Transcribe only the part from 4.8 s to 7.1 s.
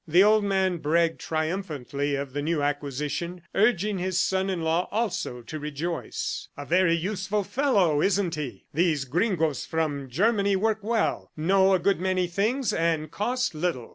also to rejoice. "A very